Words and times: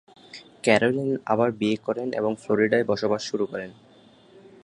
Caroline 0.63 1.11
আবার 1.25 1.49
বিয়ে 1.51 1.77
করেন 1.77 2.07
এবং 2.13 2.31
ফ্লোরিডায় 2.35 2.85
বসবাস 2.85 3.21
শুরু 3.29 3.45
করেন। 3.47 3.71